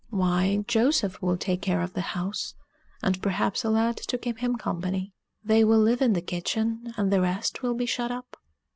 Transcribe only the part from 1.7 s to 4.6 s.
of the house, and perhaps a lad to keep him